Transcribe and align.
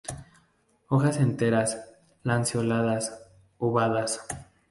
Hojas 0.87 1.17
enteras, 1.17 1.77
lanceoladas, 2.23 3.19
ovadas. 3.59 4.19